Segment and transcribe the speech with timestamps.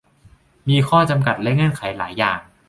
[0.69, 2.39] มีข้อจำกัดและเงื่อนไขหลายอย่าง